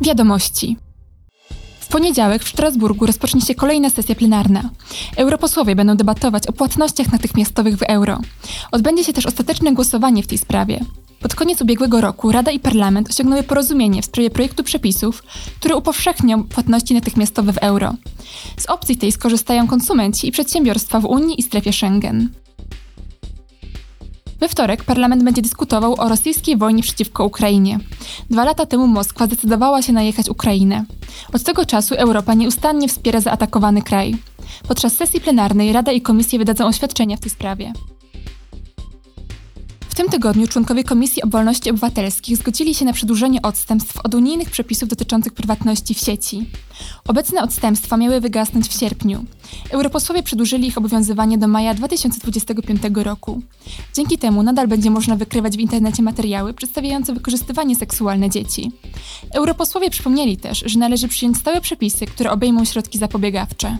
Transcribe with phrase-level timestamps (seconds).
[0.00, 0.76] Wiadomości.
[1.80, 4.70] W poniedziałek w Strasburgu rozpocznie się kolejna sesja plenarna.
[5.16, 8.18] Europosłowie będą debatować o płatnościach natychmiastowych w euro.
[8.72, 10.80] Odbędzie się też ostateczne głosowanie w tej sprawie.
[11.20, 15.22] Pod koniec ubiegłego roku Rada i Parlament osiągnęły porozumienie w sprawie projektu przepisów,
[15.56, 17.94] które upowszechnią płatności natychmiastowe w euro.
[18.56, 22.28] Z opcji tej skorzystają konsumenci i przedsiębiorstwa w Unii i strefie Schengen.
[24.40, 27.78] We wtorek parlament będzie dyskutował o rosyjskiej wojnie przeciwko Ukrainie.
[28.30, 30.84] Dwa lata temu Moskwa zdecydowała się najechać Ukrainę.
[31.32, 34.16] Od tego czasu Europa nieustannie wspiera zaatakowany kraj.
[34.68, 37.72] Podczas sesji plenarnej Rada i Komisje wydadzą oświadczenia w tej sprawie.
[39.90, 41.26] W tym tygodniu członkowie Komisji o
[41.70, 46.46] Obywatelskich zgodzili się na przedłużenie odstępstw od unijnych przepisów dotyczących prywatności w sieci.
[47.08, 49.24] Obecne odstępstwa miały wygasnąć w sierpniu.
[49.70, 53.42] Europosłowie przedłużyli ich obowiązywanie do maja 2025 roku.
[53.94, 58.72] Dzięki temu nadal będzie można wykrywać w internecie materiały przedstawiające wykorzystywanie seksualne dzieci.
[59.34, 63.78] Europosłowie przypomnieli też, że należy przyjąć stałe przepisy, które obejmą środki zapobiegawcze.